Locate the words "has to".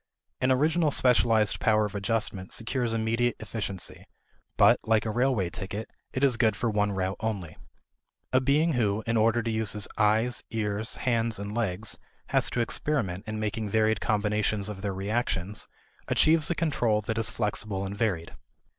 12.29-12.61